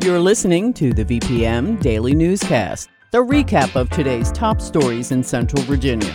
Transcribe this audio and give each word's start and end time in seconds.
You're 0.00 0.20
listening 0.20 0.72
to 0.74 0.92
the 0.92 1.04
VPM 1.04 1.82
Daily 1.82 2.14
Newscast, 2.14 2.88
the 3.10 3.18
recap 3.18 3.74
of 3.74 3.90
today's 3.90 4.30
top 4.30 4.60
stories 4.60 5.10
in 5.10 5.24
Central 5.24 5.60
Virginia. 5.64 6.14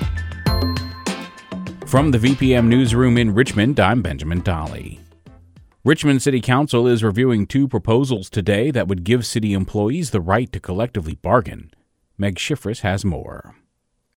From 1.85 2.11
the 2.11 2.17
VPM 2.17 2.67
Newsroom 2.67 3.17
in 3.17 3.33
Richmond, 3.33 3.81
I'm 3.81 4.01
Benjamin 4.01 4.39
Dolly. 4.39 5.01
Richmond 5.83 6.21
City 6.21 6.39
Council 6.39 6.87
is 6.87 7.03
reviewing 7.03 7.45
two 7.45 7.67
proposals 7.67 8.29
today 8.29 8.71
that 8.71 8.87
would 8.87 9.03
give 9.03 9.25
city 9.25 9.51
employees 9.51 10.11
the 10.11 10.21
right 10.21 10.49
to 10.53 10.61
collectively 10.61 11.15
bargain. 11.15 11.69
Meg 12.17 12.39
Schiffres 12.39 12.79
has 12.79 13.03
more. 13.03 13.57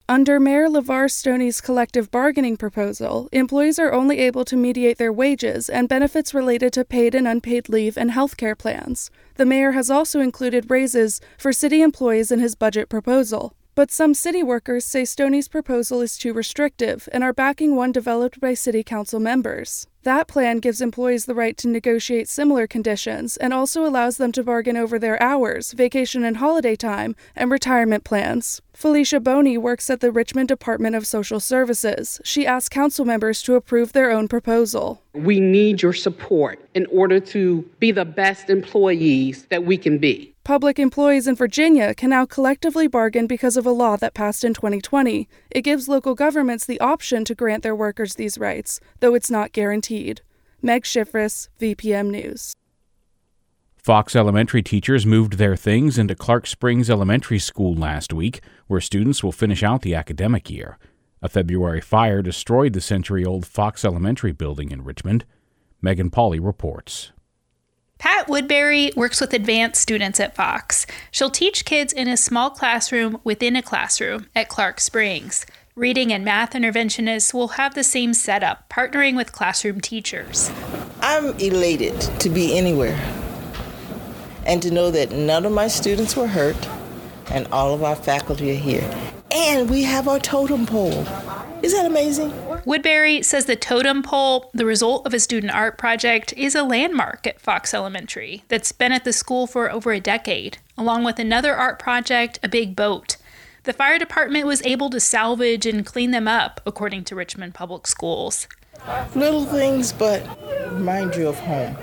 Under 0.07 0.39
Mayor 0.39 0.67
LeVar 0.69 1.09
Stoney's 1.09 1.59
collective 1.59 2.11
bargaining 2.11 2.57
proposal, 2.57 3.27
employees 3.31 3.79
are 3.79 3.91
only 3.91 4.19
able 4.19 4.45
to 4.45 4.55
mediate 4.55 4.99
their 4.99 5.11
wages 5.11 5.67
and 5.67 5.89
benefits 5.89 6.31
related 6.31 6.73
to 6.73 6.85
paid 6.85 7.15
and 7.15 7.27
unpaid 7.27 7.69
leave 7.69 7.97
and 7.97 8.11
health 8.11 8.37
care 8.37 8.53
plans. 8.55 9.09
The 9.37 9.47
mayor 9.47 9.71
has 9.71 9.89
also 9.89 10.19
included 10.19 10.69
raises 10.69 11.21
for 11.39 11.51
city 11.51 11.81
employees 11.81 12.31
in 12.31 12.39
his 12.39 12.53
budget 12.53 12.87
proposal. 12.87 13.55
But 13.75 13.91
some 13.91 14.13
city 14.13 14.41
workers 14.41 14.85
say 14.85 15.03
Stoney's 15.03 15.49
proposal 15.49 15.99
is 15.99 16.17
too 16.17 16.31
restrictive 16.31 17.09
and 17.11 17.25
are 17.25 17.33
backing 17.33 17.75
one 17.75 17.91
developed 17.91 18.39
by 18.39 18.53
city 18.53 18.83
council 18.83 19.19
members. 19.19 19.85
That 20.03 20.29
plan 20.29 20.59
gives 20.59 20.79
employees 20.79 21.25
the 21.25 21.35
right 21.35 21.57
to 21.57 21.67
negotiate 21.67 22.29
similar 22.29 22.67
conditions 22.67 23.35
and 23.35 23.53
also 23.53 23.85
allows 23.85 24.15
them 24.15 24.31
to 24.31 24.43
bargain 24.43 24.77
over 24.77 24.97
their 24.97 25.21
hours, 25.21 25.73
vacation 25.73 26.23
and 26.23 26.37
holiday 26.37 26.77
time, 26.77 27.17
and 27.35 27.51
retirement 27.51 28.05
plans. 28.05 28.61
Felicia 28.73 29.19
Boney 29.19 29.57
works 29.57 29.89
at 29.89 29.99
the 29.99 30.11
Richmond 30.11 30.47
Department 30.47 30.95
of 30.95 31.05
Social 31.05 31.41
Services. 31.41 32.21
She 32.23 32.47
asked 32.47 32.71
council 32.71 33.03
members 33.03 33.41
to 33.41 33.55
approve 33.55 33.91
their 33.91 34.09
own 34.09 34.29
proposal. 34.29 35.01
We 35.13 35.41
need 35.41 35.81
your 35.81 35.93
support 35.93 36.65
in 36.75 36.85
order 36.85 37.19
to 37.19 37.69
be 37.79 37.91
the 37.91 38.05
best 38.05 38.49
employees 38.49 39.47
that 39.47 39.65
we 39.65 39.77
can 39.77 39.97
be. 39.97 40.34
Public 40.45 40.77
employees 40.77 41.25
in 41.25 41.33
Virginia 41.35 41.95
can 41.95 42.11
now 42.11 42.23
collectively 42.23 42.85
bargain 42.85 43.25
because 43.25 43.57
of 43.57 43.65
a 43.65 43.71
law 43.71 43.95
that 43.97 44.13
passed 44.13 44.43
in 44.43 44.53
2020. 44.53 45.27
It 45.49 45.63
gives 45.63 45.87
local 45.87 46.13
governments 46.13 46.67
the 46.67 46.79
option 46.79 47.25
to 47.25 47.33
grant 47.33 47.63
their 47.63 47.75
workers 47.75 48.13
these 48.13 48.37
rights, 48.37 48.79
though 48.99 49.15
it's 49.15 49.31
not 49.31 49.53
guaranteed. 49.53 50.21
Meg 50.61 50.83
Schiffres, 50.83 51.49
VPM 51.59 52.11
News. 52.11 52.53
Fox 53.75 54.15
Elementary 54.15 54.61
teachers 54.61 55.03
moved 55.03 55.39
their 55.39 55.55
things 55.55 55.97
into 55.97 56.13
Clark 56.13 56.45
Springs 56.45 56.91
Elementary 56.91 57.39
School 57.39 57.73
last 57.73 58.13
week, 58.13 58.39
where 58.67 58.79
students 58.79 59.23
will 59.23 59.31
finish 59.31 59.63
out 59.63 59.81
the 59.81 59.95
academic 59.95 60.51
year. 60.51 60.77
A 61.23 61.27
February 61.27 61.81
fire 61.81 62.21
destroyed 62.21 62.73
the 62.73 62.81
century 62.81 63.25
old 63.25 63.47
Fox 63.47 63.83
Elementary 63.83 64.31
building 64.31 64.69
in 64.69 64.83
Richmond. 64.83 65.25
Megan 65.81 66.11
Pauly 66.11 66.39
reports. 66.39 67.13
Pat 67.97 68.27
Woodbury 68.27 68.91
works 68.95 69.21
with 69.21 69.33
advanced 69.33 69.81
students 69.81 70.19
at 70.19 70.35
Fox. 70.35 70.85
She'll 71.11 71.29
teach 71.29 71.65
kids 71.65 71.93
in 71.93 72.07
a 72.07 72.17
small 72.17 72.49
classroom 72.49 73.19
within 73.23 73.55
a 73.55 73.61
classroom 73.61 74.27
at 74.35 74.49
Clark 74.49 74.79
Springs. 74.79 75.45
Reading 75.75 76.13
and 76.13 76.23
math 76.23 76.51
interventionists 76.51 77.33
will 77.33 77.49
have 77.49 77.73
the 77.73 77.83
same 77.83 78.13
setup, 78.13 78.69
partnering 78.69 79.15
with 79.15 79.31
classroom 79.31 79.81
teachers. 79.81 80.51
I'm 81.01 81.37
elated 81.39 81.99
to 82.19 82.29
be 82.29 82.57
anywhere 82.57 82.97
and 84.45 84.61
to 84.61 84.71
know 84.71 84.91
that 84.91 85.11
none 85.11 85.45
of 85.45 85.51
my 85.51 85.67
students 85.67 86.15
were 86.15 86.27
hurt 86.27 86.69
and 87.31 87.47
all 87.47 87.73
of 87.73 87.83
our 87.83 87.95
faculty 87.95 88.51
are 88.51 88.59
here. 88.59 88.89
And 89.31 89.69
we 89.69 89.83
have 89.83 90.07
our 90.07 90.19
totem 90.19 90.65
pole. 90.65 91.05
Is 91.63 91.73
that 91.73 91.85
amazing? 91.85 92.33
Woodbury 92.65 93.21
says 93.23 93.45
the 93.45 93.55
totem 93.55 94.03
pole, 94.03 94.49
the 94.53 94.65
result 94.65 95.05
of 95.05 95.13
a 95.13 95.19
student 95.19 95.53
art 95.53 95.77
project, 95.77 96.33
is 96.33 96.53
a 96.53 96.63
landmark 96.63 97.25
at 97.25 97.39
Fox 97.39 97.73
Elementary 97.73 98.43
that's 98.49 98.71
been 98.71 98.91
at 98.91 99.03
the 99.03 99.13
school 99.13 99.47
for 99.47 99.71
over 99.71 99.91
a 99.91 99.99
decade, 99.99 100.57
along 100.77 101.03
with 101.03 101.17
another 101.17 101.55
art 101.55 101.79
project, 101.79 102.39
a 102.43 102.49
big 102.49 102.75
boat. 102.75 103.17
The 103.63 103.73
fire 103.73 103.97
department 103.97 104.45
was 104.45 104.61
able 104.63 104.91
to 104.91 104.99
salvage 104.99 105.65
and 105.65 105.85
clean 105.85 106.11
them 106.11 106.27
up, 106.27 106.61
according 106.65 107.03
to 107.05 107.15
Richmond 107.15 107.55
Public 107.55 107.87
Schools. 107.87 108.47
Little 109.15 109.45
things, 109.45 109.91
but 109.91 110.21
remind 110.71 111.15
you 111.15 111.27
of 111.29 111.39
home. 111.39 111.75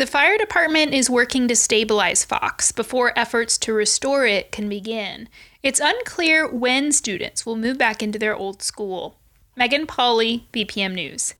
The 0.00 0.06
fire 0.06 0.38
department 0.38 0.94
is 0.94 1.10
working 1.10 1.46
to 1.48 1.54
stabilize 1.54 2.24
Fox 2.24 2.72
before 2.72 3.12
efforts 3.18 3.58
to 3.58 3.74
restore 3.74 4.24
it 4.24 4.50
can 4.50 4.66
begin. 4.66 5.28
It's 5.62 5.78
unclear 5.78 6.50
when 6.50 6.90
students 6.90 7.44
will 7.44 7.54
move 7.54 7.76
back 7.76 8.02
into 8.02 8.18
their 8.18 8.34
old 8.34 8.62
school. 8.62 9.20
Megan 9.56 9.86
Pauly, 9.86 10.44
VPM 10.54 10.94
News. 10.94 11.34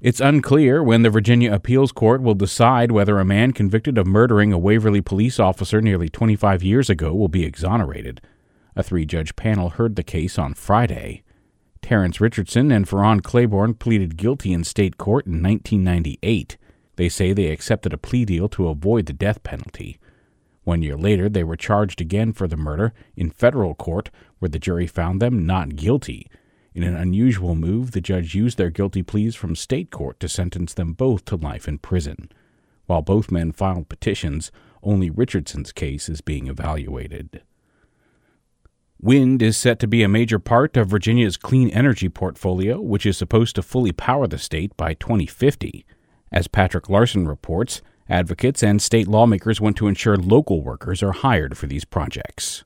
It's 0.00 0.18
unclear 0.18 0.82
when 0.82 1.02
the 1.02 1.08
Virginia 1.08 1.54
Appeals 1.54 1.92
Court 1.92 2.20
will 2.20 2.34
decide 2.34 2.90
whether 2.90 3.20
a 3.20 3.24
man 3.24 3.52
convicted 3.52 3.96
of 3.96 4.08
murdering 4.08 4.52
a 4.52 4.58
Waverly 4.58 5.00
police 5.00 5.38
officer 5.38 5.80
nearly 5.80 6.08
25 6.08 6.64
years 6.64 6.90
ago 6.90 7.14
will 7.14 7.28
be 7.28 7.44
exonerated. 7.44 8.20
A 8.74 8.82
three 8.82 9.06
judge 9.06 9.36
panel 9.36 9.68
heard 9.68 9.94
the 9.94 10.02
case 10.02 10.36
on 10.36 10.54
Friday. 10.54 11.22
Terrence 11.80 12.20
Richardson 12.20 12.72
and 12.72 12.88
Ferron 12.88 13.20
Claiborne 13.20 13.74
pleaded 13.74 14.16
guilty 14.16 14.52
in 14.52 14.64
state 14.64 14.98
court 14.98 15.26
in 15.26 15.40
1998. 15.40 16.56
They 16.96 17.08
say 17.08 17.32
they 17.32 17.48
accepted 17.48 17.92
a 17.92 17.98
plea 17.98 18.24
deal 18.24 18.48
to 18.50 18.68
avoid 18.68 19.06
the 19.06 19.12
death 19.12 19.42
penalty. 19.42 19.98
One 20.64 20.82
year 20.82 20.96
later, 20.96 21.28
they 21.28 21.44
were 21.44 21.56
charged 21.56 22.00
again 22.00 22.32
for 22.32 22.48
the 22.48 22.56
murder 22.56 22.92
in 23.14 23.30
federal 23.30 23.74
court, 23.74 24.10
where 24.38 24.48
the 24.48 24.58
jury 24.58 24.86
found 24.86 25.22
them 25.22 25.46
not 25.46 25.76
guilty. 25.76 26.28
In 26.74 26.82
an 26.82 26.96
unusual 26.96 27.54
move, 27.54 27.92
the 27.92 28.00
judge 28.00 28.34
used 28.34 28.58
their 28.58 28.70
guilty 28.70 29.02
pleas 29.02 29.34
from 29.34 29.54
state 29.54 29.90
court 29.90 30.18
to 30.20 30.28
sentence 30.28 30.74
them 30.74 30.92
both 30.92 31.24
to 31.26 31.36
life 31.36 31.68
in 31.68 31.78
prison. 31.78 32.30
While 32.86 33.02
both 33.02 33.30
men 33.30 33.52
filed 33.52 33.88
petitions, 33.88 34.50
only 34.82 35.08
Richardson's 35.08 35.72
case 35.72 36.08
is 36.08 36.20
being 36.20 36.48
evaluated. 36.48 37.42
Wind 39.00 39.42
is 39.42 39.56
set 39.56 39.78
to 39.80 39.86
be 39.86 40.02
a 40.02 40.08
major 40.08 40.38
part 40.38 40.76
of 40.76 40.88
Virginia's 40.88 41.36
clean 41.36 41.68
energy 41.70 42.08
portfolio, 42.08 42.80
which 42.80 43.06
is 43.06 43.16
supposed 43.16 43.54
to 43.56 43.62
fully 43.62 43.92
power 43.92 44.26
the 44.26 44.38
state 44.38 44.76
by 44.76 44.94
2050. 44.94 45.84
As 46.32 46.48
Patrick 46.48 46.88
Larsen 46.88 47.28
reports, 47.28 47.82
advocates 48.08 48.62
and 48.62 48.82
state 48.82 49.06
lawmakers 49.06 49.60
want 49.60 49.76
to 49.76 49.86
ensure 49.86 50.16
local 50.16 50.60
workers 50.60 51.02
are 51.02 51.12
hired 51.12 51.56
for 51.56 51.66
these 51.66 51.84
projects. 51.84 52.64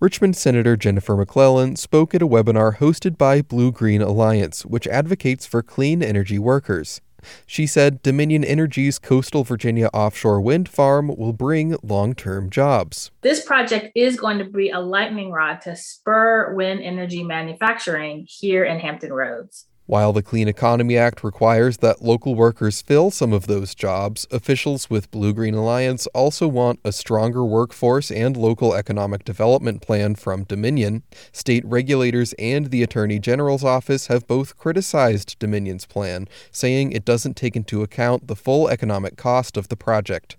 Richmond 0.00 0.36
Senator 0.36 0.76
Jennifer 0.76 1.16
McClellan 1.16 1.74
spoke 1.74 2.14
at 2.14 2.22
a 2.22 2.26
webinar 2.26 2.76
hosted 2.76 3.18
by 3.18 3.42
Blue 3.42 3.72
Green 3.72 4.00
Alliance, 4.00 4.64
which 4.64 4.86
advocates 4.86 5.44
for 5.44 5.60
clean 5.60 6.04
energy 6.04 6.38
workers. 6.38 7.00
She 7.46 7.66
said 7.66 8.00
Dominion 8.02 8.44
Energy's 8.44 9.00
coastal 9.00 9.42
Virginia 9.42 9.88
offshore 9.92 10.40
wind 10.40 10.68
farm 10.68 11.08
will 11.08 11.32
bring 11.32 11.76
long 11.82 12.14
term 12.14 12.48
jobs. 12.48 13.10
This 13.22 13.44
project 13.44 13.90
is 13.96 14.16
going 14.16 14.38
to 14.38 14.44
be 14.44 14.70
a 14.70 14.78
lightning 14.78 15.32
rod 15.32 15.60
to 15.62 15.74
spur 15.74 16.54
wind 16.54 16.80
energy 16.80 17.24
manufacturing 17.24 18.24
here 18.28 18.64
in 18.64 18.78
Hampton 18.78 19.12
Roads. 19.12 19.66
While 19.88 20.12
the 20.12 20.22
Clean 20.22 20.46
Economy 20.48 20.98
Act 20.98 21.24
requires 21.24 21.78
that 21.78 22.02
local 22.02 22.34
workers 22.34 22.82
fill 22.82 23.10
some 23.10 23.32
of 23.32 23.46
those 23.46 23.74
jobs, 23.74 24.26
officials 24.30 24.90
with 24.90 25.10
Blue 25.10 25.32
Green 25.32 25.54
Alliance 25.54 26.06
also 26.08 26.46
want 26.46 26.78
a 26.84 26.92
stronger 26.92 27.42
workforce 27.42 28.10
and 28.10 28.36
local 28.36 28.74
economic 28.74 29.24
development 29.24 29.80
plan 29.80 30.14
from 30.14 30.44
Dominion. 30.44 31.04
State 31.32 31.64
regulators 31.64 32.34
and 32.34 32.66
the 32.66 32.82
Attorney 32.82 33.18
General's 33.18 33.64
office 33.64 34.08
have 34.08 34.26
both 34.26 34.58
criticized 34.58 35.38
Dominion's 35.38 35.86
plan, 35.86 36.28
saying 36.50 36.92
it 36.92 37.06
doesn't 37.06 37.38
take 37.38 37.56
into 37.56 37.80
account 37.80 38.26
the 38.26 38.36
full 38.36 38.68
economic 38.68 39.16
cost 39.16 39.56
of 39.56 39.68
the 39.68 39.76
project. 39.76 40.36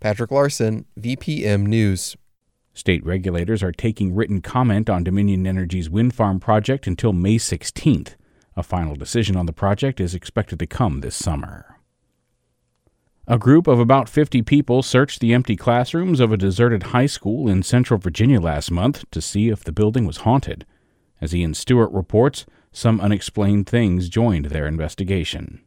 Patrick 0.00 0.32
Larsen, 0.32 0.84
VPM 0.98 1.64
News. 1.64 2.16
State 2.74 3.06
regulators 3.06 3.62
are 3.62 3.70
taking 3.70 4.16
written 4.16 4.42
comment 4.42 4.90
on 4.90 5.04
Dominion 5.04 5.46
Energy's 5.46 5.88
wind 5.88 6.12
farm 6.12 6.40
project 6.40 6.88
until 6.88 7.12
May 7.12 7.36
16th. 7.36 8.16
A 8.56 8.62
final 8.62 8.94
decision 8.94 9.36
on 9.36 9.46
the 9.46 9.52
project 9.52 10.00
is 10.00 10.14
expected 10.14 10.58
to 10.58 10.66
come 10.66 11.00
this 11.00 11.16
summer. 11.16 11.76
A 13.26 13.38
group 13.38 13.66
of 13.68 13.78
about 13.78 14.08
50 14.08 14.42
people 14.42 14.82
searched 14.82 15.20
the 15.20 15.32
empty 15.32 15.54
classrooms 15.54 16.18
of 16.18 16.32
a 16.32 16.36
deserted 16.36 16.84
high 16.84 17.06
school 17.06 17.48
in 17.48 17.62
central 17.62 17.98
Virginia 17.98 18.40
last 18.40 18.70
month 18.70 19.04
to 19.12 19.20
see 19.20 19.48
if 19.50 19.62
the 19.62 19.72
building 19.72 20.04
was 20.04 20.18
haunted. 20.18 20.66
As 21.20 21.34
Ian 21.34 21.54
Stewart 21.54 21.92
reports, 21.92 22.44
some 22.72 23.00
unexplained 23.00 23.68
things 23.68 24.08
joined 24.08 24.46
their 24.46 24.66
investigation. 24.66 25.60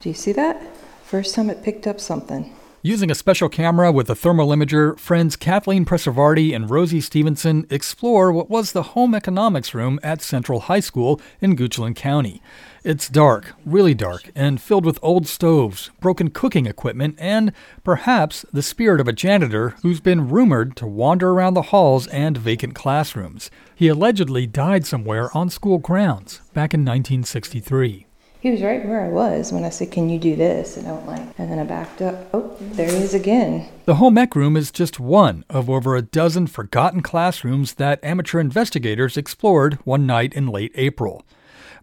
Do 0.00 0.08
you 0.08 0.14
see 0.14 0.32
that? 0.32 0.62
First 1.04 1.34
time 1.34 1.50
it 1.50 1.62
picked 1.62 1.86
up 1.86 2.00
something. 2.00 2.54
Using 2.82 3.10
a 3.10 3.16
special 3.16 3.48
camera 3.48 3.90
with 3.90 4.08
a 4.10 4.14
thermal 4.14 4.48
imager, 4.48 4.98
friends 4.98 5.34
Kathleen 5.34 5.84
Preservardi 5.84 6.54
and 6.54 6.70
Rosie 6.70 7.00
Stevenson 7.00 7.66
explore 7.70 8.30
what 8.30 8.50
was 8.50 8.72
the 8.72 8.94
home 8.94 9.14
economics 9.14 9.74
room 9.74 9.98
at 10.02 10.22
Central 10.22 10.60
High 10.60 10.80
School 10.80 11.20
in 11.40 11.56
Goochland 11.56 11.96
County. 11.96 12.40
It's 12.84 13.08
dark, 13.08 13.54
really 13.64 13.94
dark, 13.94 14.30
and 14.36 14.60
filled 14.60 14.84
with 14.84 15.00
old 15.02 15.26
stoves, 15.26 15.90
broken 16.00 16.30
cooking 16.30 16.66
equipment, 16.66 17.16
and 17.18 17.52
perhaps 17.82 18.44
the 18.52 18.62
spirit 18.62 19.00
of 19.00 19.08
a 19.08 19.12
janitor 19.12 19.70
who's 19.82 20.00
been 20.00 20.28
rumored 20.28 20.76
to 20.76 20.86
wander 20.86 21.30
around 21.30 21.54
the 21.54 21.62
halls 21.62 22.06
and 22.08 22.36
vacant 22.36 22.74
classrooms. 22.74 23.50
He 23.74 23.88
allegedly 23.88 24.46
died 24.46 24.86
somewhere 24.86 25.36
on 25.36 25.50
school 25.50 25.78
grounds 25.78 26.42
back 26.52 26.72
in 26.72 26.80
1963. 26.80 28.06
He 28.40 28.50
was 28.50 28.62
right 28.62 28.86
where 28.86 29.00
I 29.00 29.08
was 29.08 29.52
when 29.52 29.64
I 29.64 29.70
said, 29.70 29.90
Can 29.90 30.08
you 30.08 30.18
do 30.18 30.36
this? 30.36 30.76
And 30.76 30.86
I 30.86 30.92
went 30.92 31.06
like, 31.06 31.38
and 31.38 31.50
then 31.50 31.58
I 31.58 31.64
backed 31.64 32.02
up. 32.02 32.28
Oh, 32.32 32.56
there 32.60 32.88
he 32.88 32.96
is 32.96 33.14
again. 33.14 33.68
The 33.86 33.96
home 33.96 34.18
ec 34.18 34.36
room 34.36 34.56
is 34.56 34.70
just 34.70 35.00
one 35.00 35.44
of 35.48 35.70
over 35.70 35.96
a 35.96 36.02
dozen 36.02 36.46
forgotten 36.46 37.02
classrooms 37.02 37.74
that 37.74 38.02
amateur 38.04 38.38
investigators 38.38 39.16
explored 39.16 39.74
one 39.84 40.06
night 40.06 40.34
in 40.34 40.48
late 40.48 40.72
April. 40.74 41.24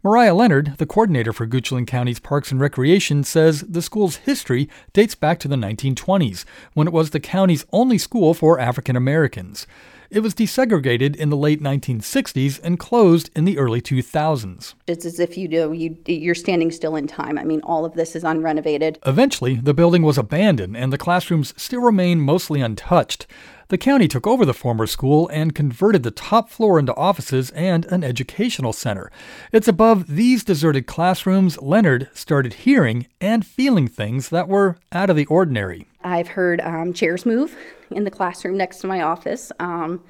Mariah 0.06 0.34
Leonard, 0.34 0.76
the 0.80 0.86
coordinator 0.86 1.32
for 1.32 1.48
Goochland 1.48 1.88
County's 1.88 2.20
Parks 2.20 2.52
and 2.52 2.60
Recreation, 2.60 3.24
says 3.24 3.62
the 3.62 3.82
school's 3.82 4.18
history 4.18 4.68
dates 4.92 5.16
back 5.16 5.40
to 5.40 5.48
the 5.48 5.56
1920s, 5.56 6.44
when 6.74 6.88
it 6.88 6.94
was 6.94 7.12
the 7.12 7.22
county's 7.22 7.66
only 7.72 7.98
school 7.98 8.34
for 8.34 8.60
African 8.60 8.98
Americans. 8.98 9.66
It 10.10 10.20
was 10.20 10.36
desegregated 10.36 11.16
in 11.16 11.30
the 11.30 11.38
late 11.38 11.62
1960s 11.64 12.60
and 12.62 12.78
closed 12.78 13.30
in 13.34 13.46
the 13.46 13.58
early 13.58 13.82
2000s. 13.82 14.74
It's 14.88 15.06
as 15.06 15.22
if 15.22 15.38
you 15.38 15.48
do 15.48 15.72
you 15.72 15.98
you're 16.06 16.36
standing 16.36 16.70
still 16.70 16.98
in 16.98 17.08
time. 17.08 17.38
I 17.38 17.46
mean, 17.46 17.62
all 17.62 17.86
of 17.86 17.94
this 17.94 18.14
is 18.14 18.24
unrenovated. 18.24 18.98
Eventually, 19.06 19.56
the 19.56 19.74
building 19.74 20.04
was 20.04 20.18
abandoned 20.18 20.76
and 20.76 20.92
the 20.92 20.98
classrooms 20.98 21.54
still 21.56 21.82
remain 21.82 22.20
mostly 22.20 22.60
untouched. 22.60 23.26
The 23.74 23.80
county 23.80 24.08
took 24.08 24.28
over 24.28 24.46
the 24.46 24.54
former 24.54 24.86
school 24.86 25.28
and 25.30 25.56
converted 25.56 26.04
the 26.04 26.12
top 26.12 26.48
floor 26.52 26.78
into 26.78 26.94
offices 26.94 27.50
and 27.56 27.86
an 27.86 28.04
educational 28.04 28.72
center. 28.72 29.12
It's 29.52 29.68
above 29.68 30.06
these 30.06 30.44
deserted 30.44 30.86
classrooms 30.86 31.60
Leonard 31.60 32.08
started 32.14 32.54
hearing 32.54 33.08
and 33.20 33.44
feeling 33.44 33.88
things 33.88 34.30
that 34.30 34.48
were 34.48 34.78
out 34.92 35.10
of 35.10 35.16
the 35.16 35.26
ordinary. 35.26 35.88
I've 36.04 36.28
heard 36.28 36.62
um, 36.62 36.94
chairs 36.94 37.26
move 37.26 37.58
in 37.90 38.04
the 38.04 38.12
classroom 38.12 38.58
next 38.58 38.78
to 38.82 38.88
my 38.88 39.02
office. 39.02 39.52
Um, 39.58 40.04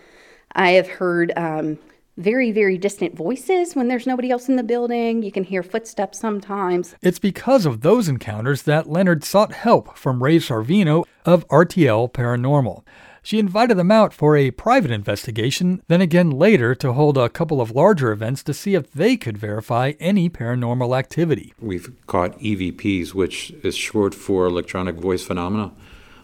I 0.52 0.72
have 0.72 0.90
heard 0.90 1.32
um, 1.38 1.80
very, 2.18 2.52
very 2.52 2.78
distant 2.78 3.16
voices 3.16 3.78
when 3.78 3.88
there's 3.88 4.06
nobody 4.06 4.30
else 4.30 4.50
in 4.50 4.58
the 4.58 4.64
building. 4.64 5.24
You 5.24 5.32
can 5.32 5.46
hear 5.46 5.64
footsteps 5.64 6.20
sometimes. 6.20 6.96
It's 7.02 7.18
because 7.18 7.66
of 7.66 7.80
those 7.80 8.10
encounters 8.10 8.64
that 8.64 8.90
Leonard 8.90 9.24
sought 9.24 9.54
help 9.54 9.98
from 9.98 10.22
Ray 10.22 10.40
Sarvino 10.40 11.06
of 11.24 11.48
RTL 11.48 12.12
Paranormal. 12.12 12.84
She 13.26 13.40
invited 13.40 13.78
them 13.78 13.90
out 13.90 14.14
for 14.14 14.36
a 14.36 14.52
private 14.52 14.92
investigation, 14.92 15.82
then 15.88 16.02
again 16.02 16.30
later 16.30 16.76
to 16.76 16.92
hold 16.92 17.18
a 17.18 17.30
couple 17.30 17.62
of 17.62 17.72
larger 17.72 18.12
events 18.12 18.44
to 18.44 18.54
see 18.54 18.76
if 18.76 18.92
they 18.92 19.16
could 19.16 19.38
verify 19.38 19.94
any 20.02 20.30
paranormal 20.30 20.98
activity. 20.98 21.54
We've 21.58 21.90
caught 22.06 22.38
EVPs, 22.40 23.14
which 23.14 23.52
is 23.64 23.78
short 23.78 24.14
for 24.14 24.46
electronic 24.46 24.96
voice 24.98 25.24
phenomena, 25.24 25.72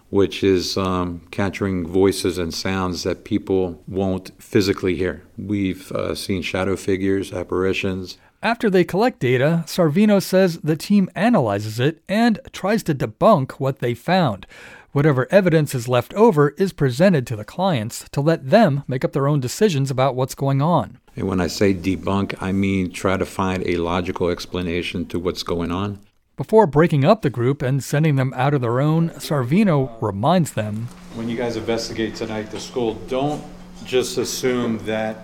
which 0.10 0.44
is 0.44 0.76
um, 0.76 1.22
capturing 1.32 1.88
voices 1.88 2.38
and 2.38 2.54
sounds 2.54 3.04
that 3.04 3.24
people 3.24 3.82
won't 3.88 4.32
physically 4.38 4.98
hear. 4.98 5.24
We've 5.38 5.90
uh, 5.94 6.16
seen 6.16 6.42
shadow 6.42 6.76
figures, 6.76 7.32
apparitions. 7.32 8.18
After 8.42 8.70
they 8.70 8.86
collect 8.86 9.20
data, 9.20 9.66
Sarvino 9.68 10.24
says 10.24 10.60
the 10.60 10.78
team 10.78 11.10
analyzes 11.14 11.78
it 11.78 12.02
and 12.08 12.40
tries 12.54 12.84
to 12.84 12.96
debunk 12.96 13.54
what 13.54 13.80
they 13.80 13.94
found. 13.94 14.48
Whatever 14.94 15.28
evidence 15.30 15.76
is 15.76 15.90
left 15.90 16.14
over 16.14 16.52
is 16.52 16.72
presented 16.72 17.28
to 17.28 17.36
the 17.36 17.44
clients 17.44 18.08
to 18.12 18.22
let 18.22 18.50
them 18.50 18.84
make 18.88 19.04
up 19.04 19.12
their 19.12 19.28
own 19.28 19.42
decisions 19.42 19.92
about 19.92 20.16
what's 20.16 20.36
going 20.36 20.62
on. 20.62 21.00
And 21.18 21.28
when 21.28 21.42
I 21.42 21.48
say 21.48 21.74
debunk, 21.74 22.42
I 22.42 22.54
mean 22.54 22.92
try 22.92 23.18
to 23.18 23.26
find 23.26 23.62
a 23.68 23.76
logical 23.76 24.30
explanation 24.30 25.06
to 25.08 25.20
what's 25.20 25.44
going 25.44 25.74
on. 25.74 26.00
Before 26.38 26.66
breaking 26.66 27.04
up 27.04 27.24
the 27.24 27.30
group 27.30 27.62
and 27.62 27.84
sending 27.84 28.16
them 28.16 28.34
out 28.38 28.54
of 28.54 28.62
their 28.62 28.80
own, 28.80 29.10
Sarvino 29.10 30.02
reminds 30.02 30.54
them 30.54 30.88
When 31.16 31.28
you 31.28 31.36
guys 31.36 31.58
investigate 31.58 32.16
tonight 32.16 32.52
the 32.52 32.60
school, 32.62 32.94
don't 33.10 33.44
just 33.84 34.18
assume 34.18 34.78
that 34.86 35.18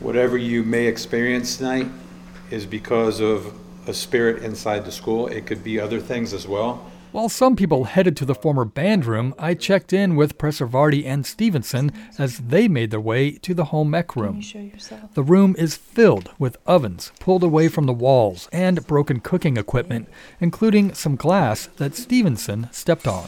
whatever 0.00 0.38
you 0.38 0.62
may 0.62 0.86
experience 0.86 1.58
tonight 1.58 1.88
is 2.50 2.66
because 2.66 3.20
of 3.20 3.52
a 3.86 3.94
spirit 3.94 4.42
inside 4.42 4.84
the 4.84 4.92
school. 4.92 5.26
It 5.26 5.46
could 5.46 5.64
be 5.64 5.80
other 5.80 6.00
things 6.00 6.32
as 6.32 6.46
well. 6.46 6.90
While 7.10 7.30
some 7.30 7.56
people 7.56 7.84
headed 7.84 8.18
to 8.18 8.26
the 8.26 8.34
former 8.34 8.66
band 8.66 9.06
room, 9.06 9.34
I 9.38 9.54
checked 9.54 9.94
in 9.94 10.14
with 10.14 10.36
Preservardi 10.36 11.06
and 11.06 11.24
Stevenson 11.24 11.90
as 12.18 12.36
they 12.36 12.68
made 12.68 12.90
their 12.90 13.00
way 13.00 13.30
to 13.30 13.54
the 13.54 13.66
home 13.66 13.94
ec 13.94 14.14
room. 14.14 14.42
The 15.14 15.22
room 15.22 15.56
is 15.58 15.74
filled 15.74 16.30
with 16.38 16.58
ovens 16.66 17.12
pulled 17.18 17.42
away 17.42 17.68
from 17.68 17.86
the 17.86 17.94
walls 17.94 18.46
and 18.52 18.86
broken 18.86 19.20
cooking 19.20 19.56
equipment, 19.56 20.06
including 20.38 20.92
some 20.92 21.16
glass 21.16 21.70
that 21.78 21.96
Stevenson 21.96 22.68
stepped 22.72 23.06
on. 23.06 23.26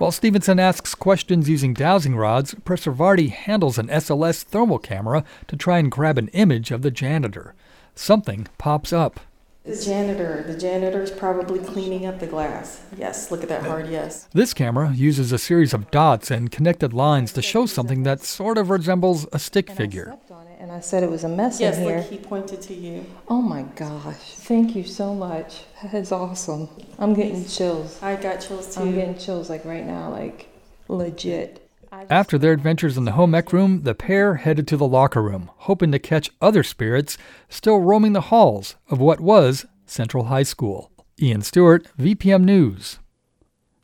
While 0.00 0.12
Stevenson 0.12 0.58
asks 0.58 0.94
questions 0.94 1.50
using 1.50 1.74
dowsing 1.74 2.16
rods, 2.16 2.54
Preservardi 2.54 3.28
handles 3.28 3.76
an 3.76 3.88
SLS 3.88 4.42
thermal 4.42 4.78
camera 4.78 5.24
to 5.46 5.58
try 5.58 5.76
and 5.76 5.92
grab 5.92 6.16
an 6.16 6.28
image 6.28 6.70
of 6.70 6.80
the 6.80 6.90
janitor. 6.90 7.54
Something 7.94 8.48
pops 8.56 8.94
up. 8.94 9.20
The 9.64 9.76
janitor. 9.76 10.42
The 10.46 10.56
janitor's 10.56 11.10
probably 11.10 11.58
cleaning 11.58 12.06
up 12.06 12.18
the 12.18 12.26
glass. 12.26 12.80
Yes, 12.96 13.30
look 13.30 13.42
at 13.42 13.50
that 13.50 13.62
hard 13.62 13.88
yes. 13.88 14.26
This 14.32 14.54
camera 14.54 14.92
uses 14.94 15.32
a 15.32 15.38
series 15.38 15.74
of 15.74 15.90
dots 15.90 16.30
and 16.30 16.50
connected 16.50 16.94
lines 16.94 17.32
to 17.34 17.42
show 17.42 17.66
something 17.66 18.02
that 18.04 18.22
sort 18.22 18.56
of 18.56 18.70
resembles 18.70 19.26
a 19.32 19.38
stick 19.38 19.70
figure. 19.70 20.16
And 20.58 20.72
I 20.72 20.80
said 20.80 21.02
it 21.02 21.10
was 21.10 21.24
a 21.24 21.28
mess 21.28 21.60
yes, 21.60 21.76
in 21.76 21.84
here. 21.84 21.96
Yes, 21.96 22.08
he 22.08 22.18
pointed 22.18 22.62
to 22.62 22.74
you. 22.74 23.04
Oh 23.28 23.42
my 23.42 23.62
gosh. 23.62 24.34
Thank 24.34 24.74
you 24.74 24.84
so 24.84 25.14
much. 25.14 25.64
That 25.82 25.94
is 25.94 26.10
awesome. 26.10 26.68
I'm 26.98 27.14
getting 27.14 27.46
chills. 27.46 28.02
I 28.02 28.16
got 28.16 28.40
chills 28.40 28.74
too. 28.74 28.82
I'm 28.82 28.94
getting 28.94 29.16
chills 29.18 29.50
like 29.50 29.64
right 29.64 29.84
now, 29.84 30.10
like 30.10 30.48
legit. 30.88 31.69
After 31.92 32.38
their 32.38 32.52
adventures 32.52 32.96
in 32.96 33.04
the 33.04 33.12
home 33.12 33.34
ec 33.34 33.52
room, 33.52 33.82
the 33.82 33.94
pair 33.94 34.36
headed 34.36 34.68
to 34.68 34.76
the 34.76 34.86
locker 34.86 35.22
room, 35.22 35.50
hoping 35.56 35.90
to 35.92 35.98
catch 35.98 36.30
other 36.40 36.62
spirits 36.62 37.18
still 37.48 37.80
roaming 37.80 38.12
the 38.12 38.20
halls 38.22 38.76
of 38.88 39.00
what 39.00 39.20
was 39.20 39.66
Central 39.86 40.24
High 40.24 40.44
School. 40.44 40.90
Ian 41.20 41.42
Stewart, 41.42 41.86
VPM 41.98 42.44
News. 42.44 43.00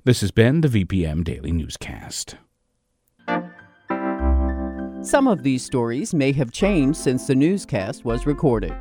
This 0.05 0.21
has 0.21 0.31
been 0.31 0.61
the 0.61 0.69
VPM 0.69 1.25
Daily 1.25 1.51
Newscast. 1.51 2.37
Some 5.03 5.27
of 5.29 5.43
these 5.43 5.65
stories 5.65 6.15
may 6.15 6.33
have 6.33 6.53
changed 6.53 6.99
since 6.99 7.27
the 7.27 7.35
newscast 7.35 8.05
was 8.05 8.27
recorded. 8.27 8.75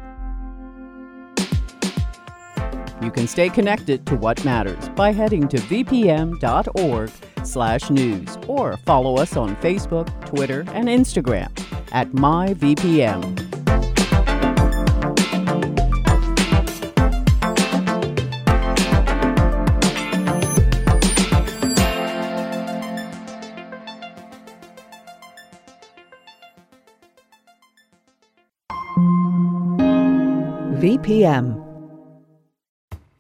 You 3.02 3.12
can 3.12 3.28
stay 3.28 3.50
connected 3.50 4.06
to 4.08 4.16
what 4.16 4.44
matters 4.46 4.90
by 4.90 5.12
heading 5.12 5.48
to 5.50 5.58
vpm.org 5.58 7.12
slash 7.44 7.90
news 7.90 8.38
or 8.48 8.78
follow 8.78 9.18
us 9.18 9.38
on 9.38 9.56
Facebook, 9.58 10.08
Twitter, 10.26 10.66
and 10.74 10.88
Instagram 10.88 11.50
at 11.92 12.10
myvpm. 12.12 13.56
VPM. 30.86 31.55